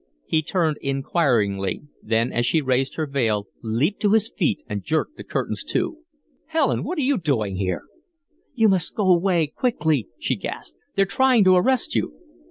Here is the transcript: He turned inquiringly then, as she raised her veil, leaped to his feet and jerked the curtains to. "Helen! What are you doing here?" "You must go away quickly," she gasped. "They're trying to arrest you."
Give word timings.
He 0.25 0.41
turned 0.41 0.77
inquiringly 0.81 1.83
then, 2.01 2.33
as 2.33 2.47
she 2.47 2.59
raised 2.59 2.95
her 2.95 3.05
veil, 3.05 3.45
leaped 3.61 3.99
to 4.01 4.13
his 4.13 4.33
feet 4.35 4.63
and 4.67 4.83
jerked 4.83 5.15
the 5.15 5.23
curtains 5.23 5.63
to. 5.65 5.99
"Helen! 6.47 6.83
What 6.83 6.97
are 6.97 7.01
you 7.03 7.19
doing 7.19 7.57
here?" 7.57 7.83
"You 8.55 8.67
must 8.67 8.95
go 8.95 9.07
away 9.13 9.45
quickly," 9.45 10.07
she 10.17 10.35
gasped. 10.35 10.79
"They're 10.95 11.05
trying 11.05 11.43
to 11.43 11.55
arrest 11.55 11.93
you." 11.93 12.15